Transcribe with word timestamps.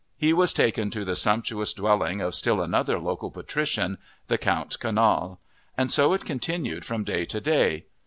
He 0.17 0.33
was 0.33 0.51
taken 0.51 0.89
to 0.89 1.05
the 1.05 1.15
sumptuous 1.15 1.73
dwelling 1.73 2.21
of 2.21 2.33
still 2.33 2.59
another 2.59 2.97
local 2.97 3.29
patrician, 3.29 3.99
the 4.29 4.39
Count 4.39 4.79
Canal. 4.79 5.39
And 5.77 5.91
so 5.91 6.13
it 6.13 6.25
continued 6.25 6.83
from 6.83 7.03
day 7.03 7.23
to 7.25 7.39
day. 7.39 7.85